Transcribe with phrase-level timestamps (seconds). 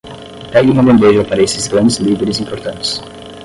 [0.51, 3.03] Pegue uma bandeja para esses grandes líderes importantes.